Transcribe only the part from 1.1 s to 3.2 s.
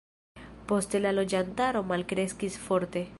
loĝantaro malkreskis forte.